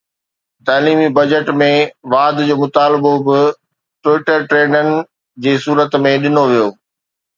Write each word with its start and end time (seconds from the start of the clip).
تعليمي 0.67 1.09
بجيٽ 1.17 1.51
۾ 1.61 1.67
واڌ 2.13 2.39
جو 2.47 2.55
مطالبو 2.63 3.13
به 3.27 3.41
ٽوئيٽر 4.03 4.49
ٽريڊن 4.49 4.87
جي 5.45 5.53
صورت 5.67 5.91
۾ 6.07 6.19
ڏٺو 6.25 6.43
ويو 6.49 6.67